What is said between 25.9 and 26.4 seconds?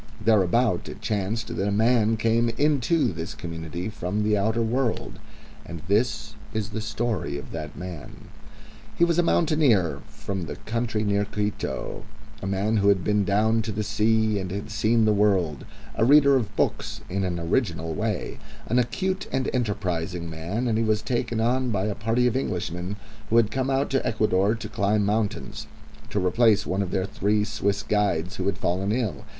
to